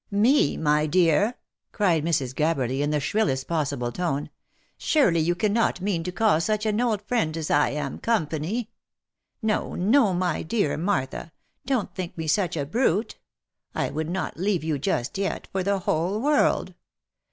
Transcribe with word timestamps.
"Me! 0.09 0.57
my 0.57 0.87
dear!" 0.87 1.35
cried 1.71 2.03
Mrs. 2.03 2.33
Gabberly, 2.33 2.81
in 2.81 2.89
the 2.89 2.99
shrillest 2.99 3.47
possible 3.47 3.91
tone." 3.91 4.31
Surely 4.79 5.19
you 5.19 5.35
cannot 5.35 5.79
mean 5.79 6.03
to 6.03 6.11
call 6.11 6.41
such 6.41 6.65
an 6.65 6.81
old 6.81 7.03
friend 7.03 7.37
as 7.37 7.51
I 7.51 7.69
am, 7.69 7.99
com 7.99 8.25
pany? 8.25 8.69
No, 9.43 9.75
no, 9.75 10.11
my 10.15 10.41
dear 10.41 10.75
Martha. 10.75 11.31
Don't 11.67 11.93
think 11.93 12.17
me 12.17 12.25
such 12.25 12.57
a 12.57 12.65
brute! 12.65 13.19
I 13.75 13.91
would 13.91 14.09
not 14.09 14.37
leave 14.39 14.63
you 14.63 14.79
just 14.79 15.19
yet, 15.19 15.47
for 15.51 15.61
the 15.61 15.77
whole 15.77 16.19
world 16.19 16.73